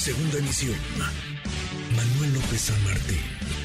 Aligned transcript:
Segunda 0.00 0.38
emisión. 0.38 0.78
Manuel 1.94 2.32
López 2.32 2.58
San 2.58 2.84
Martín, 2.84 3.20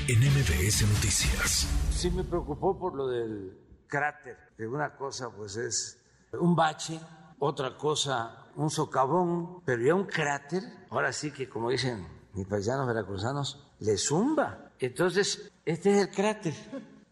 en 0.09 0.20
MBS 0.20 0.81
Noticias. 0.81 1.65
Sí 1.92 2.12
me 2.12 2.26
preocupó 2.26 2.78
por 2.78 2.94
lo 2.94 3.08
del 3.08 3.58
cráter, 3.88 4.35
que 4.58 4.67
una 4.67 4.97
cosa 4.97 5.29
pues 5.29 5.56
es 5.56 5.97
un 6.33 6.53
bache, 6.53 6.99
otra 7.40 7.78
cosa 7.78 8.49
un 8.58 8.69
socavón, 8.69 9.62
pero 9.63 9.81
ya 9.81 9.96
un 9.96 10.08
cráter, 10.08 10.62
ahora 10.90 11.13
sí 11.13 11.31
que 11.31 11.47
como 11.47 11.69
dicen 11.69 12.06
mis 12.33 12.46
paisanos 12.46 12.86
veracruzanos, 12.86 13.72
le 13.79 13.97
zumba. 13.97 14.74
Entonces, 14.78 15.54
este 15.63 15.92
es 15.92 16.02
el 16.05 16.13
cráter. 16.13 16.54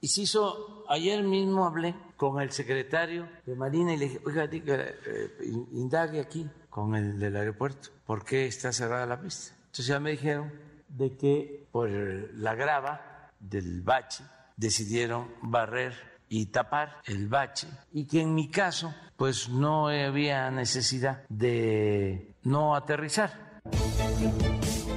Y 0.01 0.09
se 0.09 0.23
hizo, 0.23 0.83
ayer 0.89 1.23
mismo 1.23 1.65
hablé 1.65 1.95
con 2.17 2.41
el 2.41 2.51
secretario 2.51 3.29
de 3.45 3.55
Marina 3.55 3.93
y 3.93 3.97
le 3.97 4.05
dije, 4.09 4.21
oiga, 4.25 4.49
eh, 4.51 5.37
indague 5.71 6.19
aquí 6.19 6.45
con 6.73 6.95
el 6.95 7.19
del 7.19 7.35
aeropuerto, 7.35 7.89
¿por 8.03 8.25
qué 8.25 8.47
está 8.47 8.73
cerrada 8.73 9.05
la 9.05 9.21
pista? 9.21 9.53
Entonces 9.65 9.85
ya 9.85 9.99
me 9.99 10.09
dijeron 10.09 10.51
de 10.87 11.15
que 11.15 11.67
por 11.71 11.87
la 11.87 12.55
grava 12.55 13.29
del 13.39 13.81
bache 13.81 14.23
decidieron 14.57 15.27
barrer 15.43 15.93
y 16.29 16.47
tapar 16.47 16.97
el 17.05 17.27
bache 17.27 17.67
y 17.91 18.05
que 18.05 18.21
en 18.21 18.33
mi 18.33 18.49
caso 18.49 18.91
pues 19.17 19.49
no 19.49 19.89
había 19.89 20.49
necesidad 20.49 21.21
de 21.29 22.33
no 22.41 22.75
aterrizar. 22.75 23.61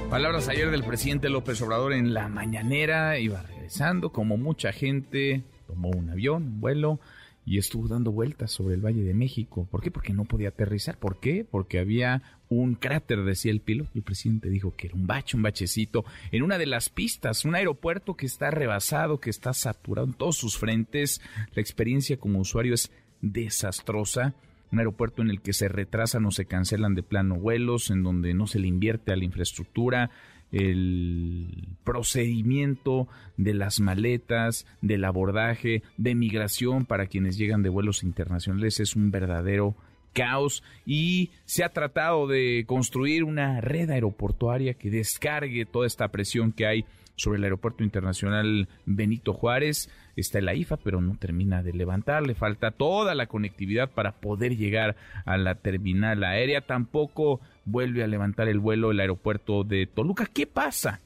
Palabras 0.09 0.49
ayer 0.49 0.71
del 0.71 0.83
presidente 0.83 1.29
López 1.29 1.61
Obrador 1.61 1.93
en 1.93 2.11
la 2.15 2.27
mañanera, 2.27 3.19
iba 3.19 3.43
regresando 3.43 4.11
como 4.11 4.35
mucha 4.37 4.71
gente, 4.71 5.43
tomó 5.67 5.89
un 5.89 6.09
avión, 6.09 6.41
un 6.43 6.59
vuelo 6.59 6.99
y 7.47 7.59
estuvo 7.59 7.87
dando 7.87 8.11
vueltas 8.11 8.51
sobre 8.51 8.75
el 8.75 8.85
Valle 8.85 9.05
de 9.05 9.13
México. 9.13 9.69
¿Por 9.71 9.81
qué? 9.81 9.89
Porque 9.89 10.11
no 10.11 10.25
podía 10.25 10.49
aterrizar. 10.49 10.99
¿Por 10.99 11.21
qué? 11.21 11.47
Porque 11.49 11.79
había 11.79 12.21
un 12.49 12.75
cráter, 12.75 13.23
decía 13.23 13.53
el 13.53 13.61
piloto. 13.61 13.89
El 13.95 14.03
presidente 14.03 14.49
dijo 14.49 14.75
que 14.75 14.87
era 14.87 14.95
un 14.97 15.07
bache, 15.07 15.37
un 15.37 15.43
bachecito, 15.43 16.03
en 16.33 16.43
una 16.43 16.57
de 16.57 16.65
las 16.65 16.89
pistas, 16.89 17.45
un 17.45 17.55
aeropuerto 17.55 18.17
que 18.17 18.25
está 18.25 18.51
rebasado, 18.51 19.21
que 19.21 19.29
está 19.29 19.53
saturado 19.53 20.07
en 20.07 20.13
todos 20.13 20.35
sus 20.35 20.57
frentes. 20.57 21.21
La 21.55 21.61
experiencia 21.61 22.17
como 22.17 22.39
usuario 22.39 22.73
es 22.73 22.91
desastrosa 23.21 24.35
un 24.71 24.79
aeropuerto 24.79 25.21
en 25.21 25.29
el 25.29 25.41
que 25.41 25.53
se 25.53 25.69
retrasan 25.69 26.25
o 26.25 26.31
se 26.31 26.45
cancelan 26.45 26.93
de 26.93 27.03
plano 27.03 27.35
vuelos, 27.35 27.89
en 27.89 28.03
donde 28.03 28.33
no 28.33 28.47
se 28.47 28.59
le 28.59 28.67
invierte 28.67 29.13
a 29.13 29.15
la 29.15 29.23
infraestructura, 29.23 30.11
el 30.51 31.67
procedimiento 31.83 33.07
de 33.35 33.53
las 33.53 33.79
maletas, 33.79 34.65
del 34.81 35.05
abordaje, 35.05 35.83
de 35.97 36.15
migración 36.15 36.85
para 36.85 37.07
quienes 37.07 37.37
llegan 37.37 37.63
de 37.63 37.69
vuelos 37.69 38.03
internacionales 38.03 38.79
es 38.79 38.95
un 38.95 39.11
verdadero 39.11 39.75
caos. 40.13 40.63
Y 40.85 41.31
se 41.45 41.63
ha 41.63 41.69
tratado 41.69 42.27
de 42.27 42.65
construir 42.67 43.23
una 43.23 43.61
red 43.61 43.89
aeroportuaria 43.89 44.73
que 44.73 44.89
descargue 44.89 45.65
toda 45.65 45.85
esta 45.85 46.07
presión 46.09 46.51
que 46.51 46.65
hay 46.65 46.85
sobre 47.17 47.39
el 47.39 47.43
Aeropuerto 47.43 47.83
Internacional 47.83 48.69
Benito 48.85 49.33
Juárez. 49.33 49.89
Está 50.15 50.39
en 50.39 50.45
la 50.45 50.53
IFA, 50.55 50.77
pero 50.77 51.01
no 51.01 51.17
termina 51.17 51.63
de 51.63 51.73
levantar. 51.73 52.25
Le 52.25 52.35
falta 52.35 52.71
toda 52.71 53.15
la 53.15 53.25
conectividad 53.25 53.89
para 53.89 54.13
poder 54.21 54.55
llegar 54.55 54.95
a 55.25 55.37
la 55.37 55.55
terminal 55.55 56.23
aérea. 56.23 56.61
Tampoco 56.61 57.41
vuelve 57.65 58.03
a 58.03 58.07
levantar 58.07 58.47
el 58.47 58.59
vuelo 58.59 58.91
el 58.91 58.99
aeropuerto 58.99 59.63
de 59.63 59.87
Toluca. 59.87 60.27
¿Qué 60.27 60.47
pasa 60.47 61.01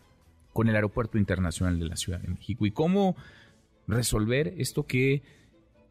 con 0.54 0.68
el 0.68 0.76
Aeropuerto 0.76 1.18
Internacional 1.18 1.80
de 1.80 1.86
la 1.86 1.96
Ciudad 1.96 2.20
de 2.20 2.28
México? 2.28 2.66
¿Y 2.66 2.72
cómo 2.72 3.16
resolver 3.88 4.54
esto 4.58 4.86
que 4.86 5.24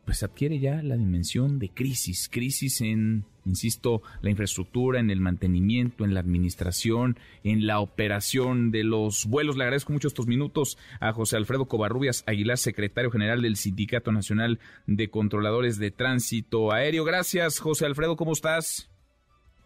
pues 0.04 0.22
adquiere 0.22 0.58
ya 0.58 0.82
la 0.82 0.96
dimensión 0.96 1.58
de 1.58 1.68
crisis, 1.68 2.28
crisis 2.28 2.80
en, 2.80 3.24
insisto, 3.44 4.02
la 4.22 4.30
infraestructura, 4.30 5.00
en 5.00 5.10
el 5.10 5.20
mantenimiento, 5.20 6.04
en 6.04 6.14
la 6.14 6.20
administración, 6.20 7.18
en 7.44 7.66
la 7.66 7.80
operación 7.80 8.70
de 8.70 8.84
los 8.84 9.26
vuelos. 9.26 9.56
Le 9.56 9.64
agradezco 9.64 9.92
mucho 9.92 10.08
estos 10.08 10.26
minutos 10.26 10.78
a 11.00 11.12
José 11.12 11.36
Alfredo 11.36 11.66
Covarrubias 11.66 12.24
Aguilar, 12.26 12.58
secretario 12.58 13.10
general 13.10 13.42
del 13.42 13.56
Sindicato 13.56 14.12
Nacional 14.12 14.58
de 14.86 15.10
Controladores 15.10 15.78
de 15.78 15.90
Tránsito 15.90 16.72
Aéreo. 16.72 17.04
Gracias, 17.04 17.58
José 17.58 17.86
Alfredo, 17.86 18.16
¿cómo 18.16 18.32
estás? 18.32 18.90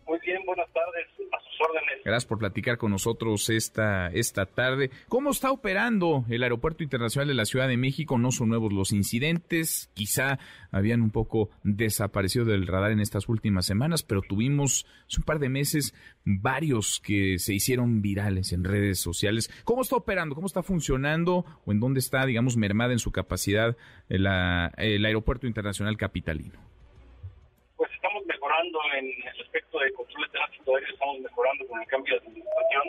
Muy 0.06 0.18
bien, 0.20 0.44
buenas 0.44 0.70
tardes. 0.72 1.06
Gracias 2.04 2.26
por 2.26 2.38
platicar 2.38 2.76
con 2.76 2.90
nosotros 2.90 3.48
esta, 3.48 4.08
esta 4.08 4.44
tarde. 4.44 4.90
¿Cómo 5.08 5.30
está 5.30 5.50
operando 5.50 6.26
el 6.28 6.42
Aeropuerto 6.42 6.82
Internacional 6.82 7.28
de 7.28 7.34
la 7.34 7.46
Ciudad 7.46 7.66
de 7.66 7.78
México? 7.78 8.18
No 8.18 8.30
son 8.30 8.50
nuevos 8.50 8.72
los 8.72 8.92
incidentes, 8.92 9.90
quizá 9.94 10.38
habían 10.70 11.00
un 11.00 11.10
poco 11.10 11.48
desaparecido 11.62 12.44
del 12.44 12.66
radar 12.66 12.90
en 12.90 13.00
estas 13.00 13.28
últimas 13.28 13.64
semanas, 13.64 14.02
pero 14.02 14.20
tuvimos 14.20 14.86
hace 15.08 15.20
un 15.20 15.24
par 15.24 15.38
de 15.38 15.48
meses 15.48 15.94
varios 16.24 17.00
que 17.00 17.38
se 17.38 17.54
hicieron 17.54 18.02
virales 18.02 18.52
en 18.52 18.64
redes 18.64 19.00
sociales. 19.00 19.50
¿Cómo 19.64 19.82
está 19.82 19.96
operando? 19.96 20.34
¿Cómo 20.34 20.46
está 20.46 20.62
funcionando? 20.62 21.46
¿O 21.64 21.72
en 21.72 21.80
dónde 21.80 22.00
está, 22.00 22.26
digamos, 22.26 22.56
mermada 22.58 22.92
en 22.92 22.98
su 22.98 23.12
capacidad 23.12 23.76
el 24.08 24.26
Aeropuerto 24.26 25.46
Internacional 25.46 25.96
Capitalino? 25.96 26.73
En 28.98 29.06
el 29.06 29.40
aspecto 29.40 29.78
de 29.78 29.92
control 29.92 30.24
de 30.24 30.30
tránsito 30.30 30.74
aéreo, 30.74 30.92
estamos 30.94 31.20
mejorando 31.20 31.66
con 31.66 31.80
el 31.80 31.86
cambio 31.88 32.14
de 32.14 32.26
administración. 32.26 32.84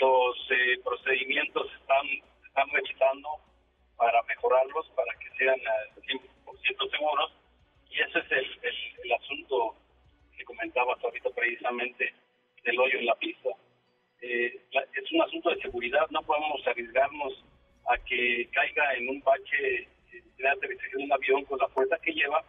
Los 0.00 0.50
eh, 0.50 0.80
procedimientos 0.84 1.70
están, 1.80 2.06
están 2.46 2.68
revisando 2.70 3.28
para 3.96 4.22
mejorarlos, 4.24 4.88
para 4.96 5.12
que 5.18 5.30
sean 5.38 5.56
100% 5.56 6.90
seguros. 6.90 7.32
Y 7.90 8.00
ese 8.00 8.18
es 8.18 8.32
el, 8.32 8.58
el, 9.04 9.12
asunto 9.12 9.76
que 10.36 10.44
comentabas 10.44 11.02
ahorita 11.04 11.30
precisamente 11.30 12.12
del 12.64 12.78
hoyo 12.78 12.98
en 12.98 13.06
la 13.06 13.14
pista. 13.16 13.50
Eh, 14.20 14.60
es 14.72 15.12
un 15.12 15.22
asunto 15.22 15.50
de 15.50 15.60
seguridad, 15.60 16.06
no 16.10 16.22
podemos 16.22 16.66
arriesgarnos 16.66 17.44
a 17.86 17.98
que 17.98 18.48
caiga 18.52 18.94
en 18.94 19.08
un 19.10 19.20
bache 19.20 19.82
eh, 19.82 20.22
de 20.38 20.48
aterrizaje 20.48 20.96
de 20.96 21.04
un 21.04 21.12
avión 21.12 21.44
con 21.44 21.58
la 21.58 21.68
fuerza 21.68 21.98
que 21.98 22.12
lleva 22.12 22.42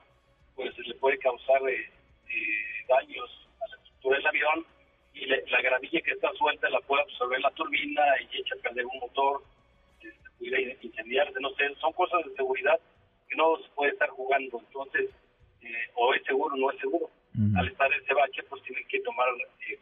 pues 0.55 0.73
se 0.75 0.83
le 0.83 0.95
puede 0.95 1.17
causar 1.19 1.61
eh, 1.69 1.89
eh, 2.29 2.85
daños 2.87 3.47
a 3.61 3.67
la 3.67 3.75
estructura 3.77 4.17
del 4.17 4.27
avión 4.27 4.65
y 5.13 5.25
la 5.25 5.61
gravilla 5.61 6.01
que 6.01 6.11
está 6.11 6.31
suelta 6.33 6.69
la 6.69 6.79
puede 6.81 7.03
absorber 7.03 7.39
la 7.39 7.51
turbina 7.51 8.01
y 8.19 8.41
echa 8.41 8.55
a 8.55 8.61
perder 8.61 8.85
un 8.85 8.99
motor, 8.99 9.43
este, 10.01 10.29
puede 10.37 10.77
incendiarse, 10.81 11.39
no 11.39 11.49
sé, 11.51 11.73
son 11.79 11.93
cosas 11.93 12.25
de 12.25 12.35
seguridad 12.35 12.79
que 13.29 13.35
no 13.35 13.57
se 13.57 13.69
puede 13.75 13.91
estar 13.91 14.09
jugando, 14.09 14.59
entonces, 14.59 15.09
eh, 15.61 15.67
o 15.95 16.13
es 16.13 16.23
seguro 16.23 16.55
o 16.55 16.57
no 16.57 16.71
es 16.71 16.79
seguro. 16.79 17.09
Al 17.57 17.67
estar 17.67 17.91
en 17.91 18.01
ese 18.01 18.13
bache, 18.13 18.43
pues 18.49 18.63
tienen 18.63 18.85
que 18.87 19.01
tomar 19.01 19.27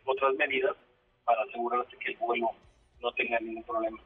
otras 0.06 0.34
medidas 0.36 0.76
para 1.24 1.44
asegurarse 1.44 1.96
que 1.98 2.12
el 2.12 2.18
vuelo 2.18 2.50
no 3.00 3.12
tenga 3.12 3.40
ningún 3.40 3.64
problema. 3.64 4.00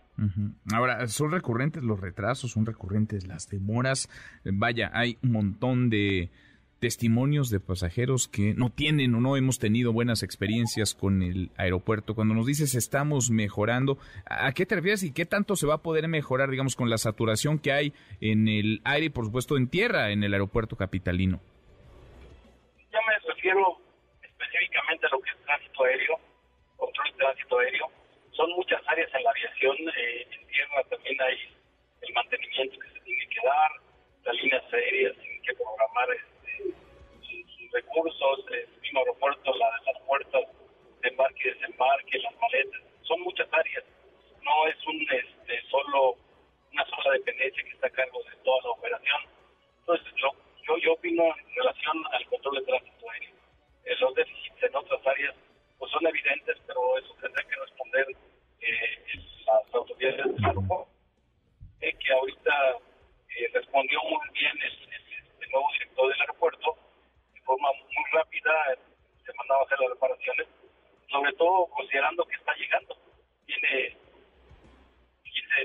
Ahora, 0.73 1.07
son 1.07 1.31
recurrentes 1.31 1.81
los 1.81 1.99
retrasos, 1.99 2.51
son 2.51 2.65
recurrentes 2.65 3.25
las 3.25 3.47
demoras. 3.47 4.09
Vaya, 4.43 4.91
hay 4.93 5.17
un 5.23 5.31
montón 5.31 5.89
de, 5.89 6.29
testimonios 6.79 7.49
de 7.49 7.59
pasajeros 7.59 8.27
que 8.27 8.53
no 8.55 8.69
tienen 8.69 9.15
o 9.15 9.21
no 9.21 9.35
hemos 9.35 9.59
tenido 9.59 9.93
buenas 9.93 10.23
experiencias 10.23 10.93
con 10.93 11.23
el 11.23 11.49
aeropuerto. 11.57 12.15
Cuando 12.15 12.35
nos 12.35 12.45
dices 12.45 12.75
estamos 12.75 13.29
mejorando, 13.29 13.97
¿a 14.25 14.51
qué 14.53 14.65
te 14.65 14.75
refieres 14.75 15.03
y 15.03 15.13
qué 15.13 15.25
tanto 15.25 15.55
se 15.55 15.67
va 15.67 15.75
a 15.75 15.81
poder 15.81 16.07
mejorar, 16.07 16.49
digamos, 16.49 16.75
con 16.75 16.89
la 16.89 16.97
saturación 16.97 17.59
que 17.59 17.71
hay 17.71 17.93
en 18.21 18.47
el 18.47 18.81
aire 18.85 19.07
y, 19.07 19.09
por 19.09 19.25
supuesto, 19.25 19.57
en 19.57 19.69
tierra 19.69 20.11
en 20.11 20.23
el 20.23 20.33
aeropuerto 20.33 20.75
capitalino? 20.75 21.39
Yo 22.91 22.99
me 23.07 23.33
refiero 23.33 23.77
específicamente 24.21 25.07
a 25.07 25.09
lo 25.09 25.21
que 25.21 25.29
es 25.31 25.37
tránsito 25.45 25.83
aéreo, 25.83 26.19
control 26.77 27.07
de 27.11 27.17
tránsito 27.17 27.59
aéreo. 27.59 27.85
Son 28.31 28.51
muchas 28.51 28.81
áreas 28.87 29.09
en 29.15 29.23
la 29.23 29.31
aviación, 29.31 29.77
eh, 29.97 30.27
en 30.31 30.47
tierra 30.47 30.83
también 30.89 31.21
hay 31.21 31.37
el 32.01 32.13
mantenimiento 32.13 32.79
que 32.79 32.89
se 32.91 32.99
tiene 32.99 33.27
que 33.27 33.41
dar, 33.43 33.71
las 34.25 34.35
líneas 34.35 34.63
aéreas 34.71 35.17
tienen 35.17 35.41
que 35.41 35.53
programar 35.53 36.07
recursos, 37.77 38.45
el 38.51 38.81
mismo 38.81 38.99
aeropuerto, 38.99 39.53
las 39.55 40.01
puertas 40.05 40.43
de 41.01 41.09
embarque 41.09 41.49
y 41.49 41.53
desembarque, 41.53 42.19
las 42.19 42.35
maletas, 42.39 42.81
son 43.03 43.21
muchas 43.21 43.47
áreas. 43.51 43.83
No 44.41 44.67
es 44.67 44.87
un 44.87 45.01
este, 45.01 45.61
solo 45.69 46.15
una 46.71 46.85
sola 46.85 47.06
dependencia 47.17 47.63
que 47.63 47.69
está 47.69 47.87
a 47.87 47.91
cargo 47.91 48.19
de 48.23 48.35
toda 48.43 48.61
la 48.63 48.69
operación. 48.71 49.21
Entonces, 49.79 50.13
yo, 50.15 50.77
yo 50.77 50.93
opino 50.93 51.23
en 51.23 51.55
relación 51.55 52.03
al 52.11 52.25
control 52.27 52.55
de 52.55 52.65
tránsito 52.65 53.09
aéreo. 53.09 53.35
Eh, 53.85 53.95
los 53.99 54.15
déficits 54.15 54.63
en 54.63 54.75
otras 54.75 55.07
áreas 55.07 55.35
pues 55.79 55.91
son 55.91 56.05
evidentes, 56.07 56.57
pero 56.65 56.97
eso 56.97 57.15
tendrá 57.21 57.43
que 57.43 57.55
responder 57.55 58.07
eh, 58.61 59.19
las 59.45 59.73
autoridades 59.73 60.17
del 60.17 60.45
aeropuerto, 60.45 60.87
eh, 61.81 61.93
que 61.93 62.11
ahorita 62.11 62.77
eh, 63.37 63.49
respondió 63.53 63.99
muy 64.03 64.29
bien 64.33 64.53
el, 64.63 65.43
el 65.43 65.49
nuevo 65.51 65.67
director 65.73 66.09
del 66.09 66.21
aeropuerto 66.21 66.77
forma 67.47 67.69
muy 67.71 68.05
rápida, 68.11 68.51
se 69.25 69.33
mandaba 69.33 69.61
a 69.61 69.63
hacer 69.63 69.79
las 69.79 69.89
reparaciones, 69.91 70.47
sobre 71.09 71.31
todo 71.33 71.65
considerando 71.67 72.25
que 72.25 72.35
está 72.35 72.53
llegando. 72.55 72.97
Tiene 73.45 73.95
15 73.95 74.06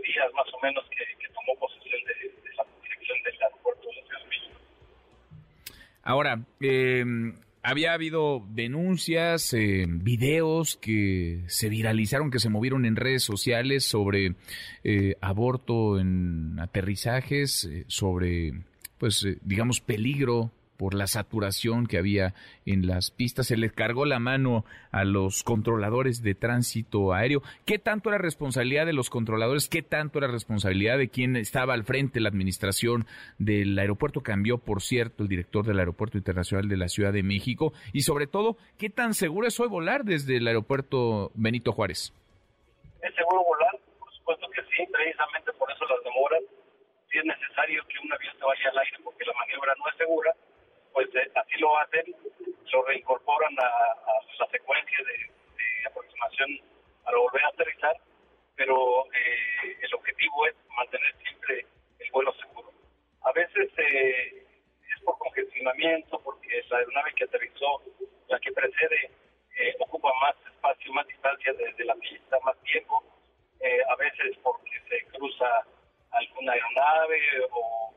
días 0.00 0.32
más 0.34 0.46
o 0.52 0.60
menos 0.62 0.84
que, 0.90 1.28
tomó 1.28 1.58
posesión 1.58 2.00
de, 2.04 2.54
la 2.56 2.66
dirección 2.82 3.18
del 3.24 3.42
aeropuerto 3.42 3.88
de 3.88 4.18
de 4.18 4.28
México. 4.28 4.60
Ahora, 6.02 6.44
eh, 6.60 7.04
había 7.62 7.92
habido 7.92 8.44
denuncias, 8.48 9.52
eh, 9.54 9.86
videos 9.88 10.76
que 10.76 11.44
se 11.46 11.68
viralizaron, 11.68 12.30
que 12.30 12.40
se 12.40 12.48
movieron 12.48 12.84
en 12.84 12.96
redes 12.96 13.22
sociales 13.22 13.84
sobre 13.84 14.34
eh, 14.84 15.16
aborto 15.20 15.98
en 15.98 16.58
aterrizajes, 16.58 17.68
sobre, 17.86 18.52
pues, 18.98 19.26
digamos, 19.42 19.80
peligro 19.80 20.50
por 20.82 20.94
la 20.94 21.06
saturación 21.06 21.86
que 21.86 21.96
había 21.96 22.34
en 22.66 22.88
las 22.88 23.12
pistas. 23.12 23.46
Se 23.46 23.56
les 23.56 23.70
cargó 23.70 24.04
la 24.04 24.18
mano 24.18 24.64
a 24.90 25.04
los 25.04 25.44
controladores 25.44 26.24
de 26.24 26.34
tránsito 26.34 27.14
aéreo. 27.14 27.40
¿Qué 27.64 27.78
tanto 27.78 28.08
era 28.08 28.18
responsabilidad 28.18 28.84
de 28.84 28.92
los 28.92 29.08
controladores? 29.08 29.68
¿Qué 29.68 29.82
tanto 29.82 30.18
era 30.18 30.26
responsabilidad 30.26 30.98
de 30.98 31.08
quien 31.08 31.36
estaba 31.36 31.74
al 31.74 31.84
frente 31.84 32.18
la 32.18 32.30
administración 32.30 33.06
del 33.38 33.78
aeropuerto? 33.78 34.22
Cambió, 34.22 34.58
por 34.58 34.82
cierto, 34.82 35.22
el 35.22 35.28
director 35.28 35.64
del 35.64 35.78
Aeropuerto 35.78 36.18
Internacional 36.18 36.68
de 36.68 36.76
la 36.76 36.88
Ciudad 36.88 37.12
de 37.12 37.22
México. 37.22 37.72
Y 37.92 38.00
sobre 38.00 38.26
todo, 38.26 38.56
¿qué 38.76 38.90
tan 38.90 39.14
seguro 39.14 39.46
es 39.46 39.60
hoy 39.60 39.68
volar 39.68 40.02
desde 40.02 40.38
el 40.38 40.48
aeropuerto 40.48 41.30
Benito 41.34 41.70
Juárez? 41.70 42.12
¿Es 43.02 43.14
seguro 43.14 43.44
volar? 43.44 43.78
Por 44.00 44.12
supuesto 44.14 44.48
que 44.50 44.62
sí, 44.62 44.82
precisamente 44.90 45.52
por 45.52 45.70
eso 45.70 45.84
las 45.86 46.02
demoras. 46.02 46.42
Si 47.08 47.18
es 47.18 47.24
necesario 47.24 47.84
que 47.86 48.04
un 48.04 48.12
avión 48.12 48.34
se 48.36 48.44
vaya 48.44 48.70
al 48.72 48.78
aire 48.78 48.98
porque 49.04 49.24
la 49.24 49.32
maniobra 49.34 49.74
no 49.78 49.88
es 49.88 49.96
segura, 49.96 50.34
pues 50.92 51.08
eh, 51.14 51.30
así 51.34 51.58
lo 51.58 51.76
hacen, 51.78 52.14
lo 52.72 52.82
reincorporan 52.84 53.54
a, 53.58 53.70
la 54.38 54.46
secuencia 54.50 54.98
de, 54.98 55.30
aproximación 55.86 56.60
para 57.04 57.18
volver 57.18 57.44
a 57.44 57.48
aterrizar, 57.48 57.96
pero 58.54 59.04
eh, 59.06 59.76
el 59.80 59.94
objetivo 59.94 60.46
es 60.46 60.54
mantener 60.76 61.14
siempre 61.22 61.66
el 61.98 62.10
vuelo 62.12 62.32
seguro. 62.34 62.72
A 63.22 63.32
veces 63.32 63.68
eh, 63.78 64.46
es 64.94 65.02
por 65.04 65.18
congestionamiento, 65.18 66.20
porque 66.20 66.62
la 66.70 66.78
aeronave 66.78 67.12
que 67.14 67.24
aterrizó, 67.24 67.82
la 68.28 68.38
que 68.38 68.52
precede, 68.52 69.10
ocupa 69.80 70.12
más 70.20 70.34
espacio, 70.46 70.92
más 70.92 71.06
distancia 71.06 71.52
desde 71.52 71.84
la 71.84 71.94
pista, 71.96 72.38
más 72.44 72.56
tiempo, 72.62 73.04
a 73.88 73.96
veces 73.96 74.36
porque 74.42 74.80
se 74.88 75.04
cruza 75.06 75.66
alguna 76.10 76.52
aeronave 76.52 77.20
o 77.50 77.92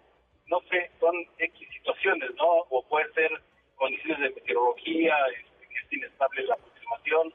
no 0.48 0.62
sé, 0.70 0.92
son 1.00 1.16
X 1.38 1.70
situaciones, 1.74 2.34
¿no? 2.36 2.66
O 2.70 2.84
puede 2.88 3.12
ser 3.14 3.32
condiciones 3.76 4.20
de 4.20 4.30
meteorología, 4.30 5.16
este, 5.28 5.68
que 5.68 5.76
es 5.76 5.94
inestable 5.94 6.44
la 6.44 6.58
aproximación, 6.86 7.34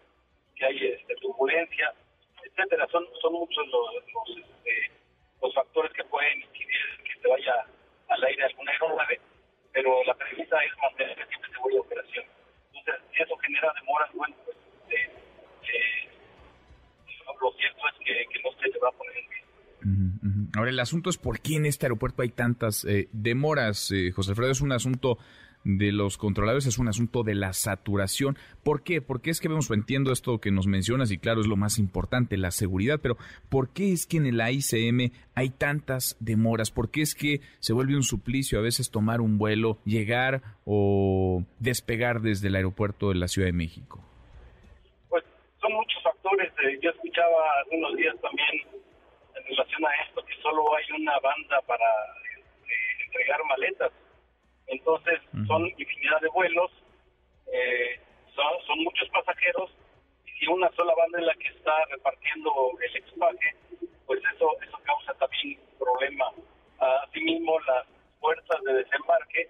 hay 0.62 0.86
este, 0.86 1.14
turbulencia, 1.16 1.92
etcétera. 2.44 2.86
Son, 2.90 3.04
son 3.20 3.32
muchos 3.32 3.66
los, 3.68 3.94
los, 3.94 4.38
este, 4.38 4.92
los 5.42 5.54
factores 5.54 5.92
que 5.92 6.04
pueden 6.04 6.40
incidir 6.40 6.84
que 7.04 7.20
se 7.20 7.28
vaya 7.28 7.64
al 8.08 8.24
aire 8.24 8.44
alguna 8.44 8.72
aeronave, 8.72 9.20
pero 9.72 10.04
la 10.04 10.14
premisa 10.14 10.56
es 10.64 10.72
mantener 10.82 11.16
siempre 11.28 11.50
seguro 11.50 11.74
de 11.74 11.80
operación. 11.80 12.24
Entonces, 12.74 13.02
si 13.16 13.22
eso 13.22 13.36
genera 13.38 13.72
demoras, 13.80 14.12
bueno, 14.14 14.36
pues 14.44 14.56
eh, 14.90 15.10
eh, 15.72 16.08
lo 17.40 17.52
cierto 17.52 17.82
es 17.88 17.94
que, 18.04 18.26
que 18.32 18.42
no 18.42 18.52
se 18.60 18.68
le 18.68 18.78
va 18.78 18.88
a 18.88 18.92
poner 18.92 19.16
en 19.16 19.28
vista. 19.30 20.58
Ahora, 20.58 20.70
el 20.70 20.80
asunto 20.80 21.08
es 21.08 21.16
por 21.16 21.40
qué 21.40 21.54
en 21.56 21.64
este 21.64 21.86
aeropuerto 21.86 22.22
hay 22.22 22.30
tantas 22.30 22.84
eh, 22.84 23.08
demoras. 23.12 23.92
Eh, 23.92 24.10
José 24.10 24.32
Alfredo, 24.32 24.50
es 24.50 24.60
un 24.60 24.72
asunto 24.72 25.16
de 25.64 25.92
los 25.92 26.16
controladores, 26.16 26.66
es 26.66 26.78
un 26.78 26.88
asunto 26.88 27.22
de 27.22 27.34
la 27.34 27.52
saturación. 27.52 28.36
¿Por 28.62 28.82
qué? 28.82 29.02
Porque 29.02 29.30
es 29.30 29.40
que 29.40 29.48
vemos, 29.48 29.70
entiendo 29.70 30.12
esto 30.12 30.38
que 30.38 30.50
nos 30.50 30.66
mencionas 30.66 31.10
y 31.10 31.18
claro, 31.18 31.40
es 31.40 31.46
lo 31.46 31.56
más 31.56 31.78
importante, 31.78 32.36
la 32.36 32.50
seguridad, 32.50 32.98
pero 33.02 33.16
¿por 33.48 33.72
qué 33.72 33.92
es 33.92 34.06
que 34.06 34.16
en 34.16 34.26
el 34.26 34.40
AICM 34.40 35.12
hay 35.34 35.50
tantas 35.50 36.16
demoras? 36.20 36.70
¿Por 36.70 36.90
qué 36.90 37.02
es 37.02 37.14
que 37.14 37.40
se 37.58 37.72
vuelve 37.72 37.96
un 37.96 38.02
suplicio 38.02 38.58
a 38.58 38.62
veces 38.62 38.90
tomar 38.90 39.20
un 39.20 39.38
vuelo, 39.38 39.78
llegar 39.84 40.42
o 40.64 41.44
despegar 41.58 42.20
desde 42.20 42.48
el 42.48 42.56
aeropuerto 42.56 43.10
de 43.10 43.16
la 43.16 43.28
Ciudad 43.28 43.48
de 43.48 43.52
México? 43.52 44.00
Pues 45.08 45.24
son 45.60 45.72
muchos 45.72 46.02
factores. 46.02 46.52
Eh, 46.64 46.78
yo 46.82 46.90
escuchaba 46.90 47.36
hace 47.62 47.76
unos 47.76 47.96
días 47.96 48.14
también 48.20 48.80
en 49.36 49.44
relación 49.44 49.84
a 49.84 50.04
esto 50.06 50.24
que 50.24 50.34
solo 50.42 50.62
hay 50.76 51.00
una 51.00 51.18
banda 51.20 51.60
para 51.66 51.86
este, 52.38 53.04
entregar 53.06 53.40
maletas. 53.48 53.92
Entonces 54.70 55.20
son 55.46 55.66
infinidad 55.66 56.20
de 56.20 56.28
vuelos, 56.28 56.70
eh, 57.52 58.00
son, 58.34 58.66
son 58.66 58.78
muchos 58.84 59.08
pasajeros 59.10 59.70
y 60.24 60.30
si 60.38 60.46
una 60.46 60.70
sola 60.72 60.94
banda 60.94 61.18
es 61.18 61.26
la 61.26 61.34
que 61.34 61.48
está 61.48 61.84
repartiendo 61.90 62.52
el 62.80 62.96
equipaje, 62.96 63.56
pues 64.06 64.20
eso 64.34 64.48
eso 64.62 64.78
causa 64.84 65.14
también 65.14 65.58
problema. 65.78 66.30
Asimismo, 66.78 67.58
las 67.60 67.86
puertas 68.20 68.62
de 68.62 68.72
desembarque, 68.74 69.48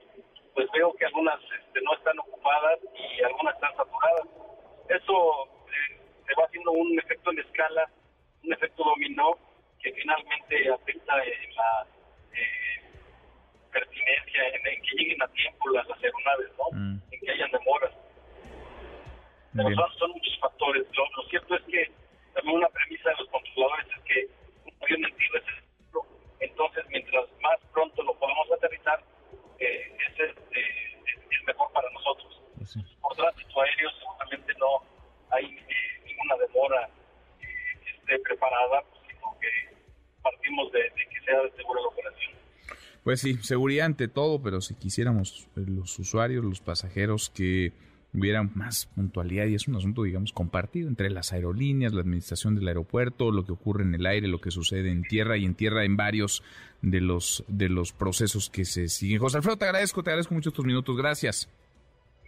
pues 0.54 0.66
veo 0.72 0.92
que 0.94 1.04
algunas 1.04 1.38
este, 1.60 1.80
no 1.82 1.94
están 1.94 2.18
ocupadas 2.18 2.78
y 2.96 3.22
algunas 3.22 3.54
están 3.54 3.76
saturadas. 3.76 4.26
Eso 4.88 5.46
eh, 5.68 6.00
se 6.26 6.34
va 6.34 6.44
haciendo 6.46 6.72
un 6.72 6.98
efecto 6.98 7.30
en 7.30 7.40
escala, 7.40 7.90
un 8.42 8.52
efecto 8.52 8.82
dominó 8.84 9.36
que 9.82 9.92
finalmente 9.92 10.72
afecta 10.72 11.24
en 11.24 11.54
la 11.54 11.86
eh, 12.32 12.89
pertinencia, 13.70 14.48
en, 14.48 14.82
que 14.82 14.96
lleguen 14.96 15.22
a 15.22 15.28
tiempo 15.28 15.70
las, 15.70 15.86
aeronaves, 15.90 16.48
¿no? 16.58 16.78
Mm. 16.78 17.02
En 17.10 17.20
que 17.20 17.30
hayan 17.30 17.50
demoras. 17.50 17.92
Pero 19.54 19.70
son, 19.98 20.10
muchos 20.12 20.38
factores. 20.40 20.86
Lo, 20.94 21.28
cierto 21.28 21.56
es 21.56 21.62
que 21.62 21.90
también 22.34 22.56
una 22.56 22.68
premisa 22.68 23.10
de 23.10 23.16
los 23.16 23.28
controladores 23.28 23.86
es 23.96 24.02
que 24.04 24.26
un 24.66 24.74
avión 24.82 25.04
en 25.04 25.16
tierra 25.16 25.38
es 25.38 25.48
el 25.48 25.70
entonces 26.40 26.84
mientras 26.88 27.26
más 27.42 27.58
pronto 27.72 28.02
lo 28.02 28.14
podamos 28.14 28.50
aterrizar, 28.52 29.02
eh, 29.58 29.96
es, 29.98 30.20
eh, 30.20 30.34
es, 31.30 31.44
mejor 31.46 31.70
para 31.72 31.90
nosotros. 31.90 32.40
Pues 32.56 32.78
Por 33.00 33.16
tránsito 33.16 33.60
aéreo 33.60 33.90
seguramente 33.98 34.54
no 34.58 34.82
hay 35.30 35.44
eh, 35.44 36.02
ninguna 36.06 36.36
demora 36.36 36.88
que 37.40 37.90
esté 37.90 38.18
preparada 38.20 38.82
partimos 40.22 40.70
de, 40.72 40.92
que 40.94 41.20
sea 41.24 41.40
segura 41.56 41.80
la 41.80 41.88
operación. 41.88 42.32
Pues 43.10 43.22
sí, 43.22 43.38
seguridad 43.42 43.86
ante 43.86 44.06
todo, 44.06 44.40
pero 44.40 44.60
si 44.60 44.76
quisiéramos 44.76 45.48
eh, 45.56 45.64
los 45.66 45.98
usuarios, 45.98 46.44
los 46.44 46.60
pasajeros 46.60 47.28
que 47.28 47.72
hubieran 48.14 48.52
más 48.54 48.86
puntualidad 48.94 49.46
y 49.46 49.56
es 49.56 49.66
un 49.66 49.74
asunto, 49.74 50.04
digamos, 50.04 50.32
compartido 50.32 50.88
entre 50.88 51.10
las 51.10 51.32
aerolíneas, 51.32 51.92
la 51.92 52.02
administración 52.02 52.54
del 52.54 52.68
aeropuerto, 52.68 53.32
lo 53.32 53.44
que 53.44 53.50
ocurre 53.50 53.82
en 53.82 53.96
el 53.96 54.06
aire, 54.06 54.28
lo 54.28 54.40
que 54.40 54.52
sucede 54.52 54.92
en 54.92 55.02
tierra 55.02 55.36
y 55.36 55.44
en 55.44 55.56
tierra 55.56 55.84
en 55.84 55.96
varios 55.96 56.44
de 56.82 57.00
los 57.00 57.42
de 57.48 57.68
los 57.68 57.92
procesos 57.92 58.48
que 58.48 58.64
se 58.64 58.86
siguen. 58.86 59.18
José 59.18 59.38
Alfredo, 59.38 59.56
te 59.56 59.64
agradezco, 59.64 60.04
te 60.04 60.10
agradezco 60.10 60.34
mucho 60.34 60.50
estos 60.50 60.64
minutos. 60.64 60.96
Gracias. 60.96 61.50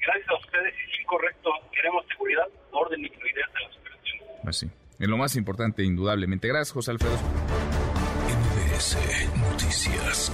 Gracias 0.04 0.28
a 0.30 0.34
ustedes 0.34 0.74
y 0.74 0.96
sí, 0.96 1.04
correcto. 1.04 1.50
Queremos 1.72 2.04
seguridad, 2.08 2.48
orden 2.72 3.04
y 3.04 3.08
fluidez 3.08 3.46
de 3.54 3.60
las 3.68 3.76
operaciones. 3.76 4.24
Pues 4.42 4.56
sí, 4.56 4.68
es 4.98 5.08
lo 5.08 5.16
más 5.16 5.36
importante, 5.36 5.84
indudablemente. 5.84 6.48
Gracias, 6.48 6.72
José 6.72 6.90
Alfredo. 6.90 7.81
Noticias. 8.82 10.32